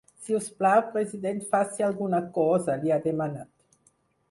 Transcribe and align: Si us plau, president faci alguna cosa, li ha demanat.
Si 0.21 0.35
us 0.37 0.45
plau, 0.61 0.79
president 0.95 1.43
faci 1.51 1.85
alguna 1.89 2.23
cosa, 2.39 2.81
li 2.87 2.95
ha 2.97 3.01
demanat. 3.07 3.95